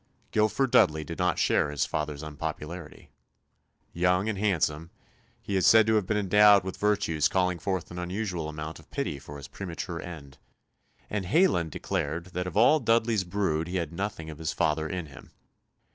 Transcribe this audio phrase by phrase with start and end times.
[0.31, 3.11] Guilford Dudley did not share his father's unpopularity.
[3.93, 4.89] Young and handsome,
[5.43, 8.89] he is said to have been endowed with virtues calling forth an unusual amount of
[8.89, 10.39] pity for his premature end,
[11.07, 15.05] and Heylyn declared that of all Dudley's brood he had nothing of his father in
[15.05, 15.29] him.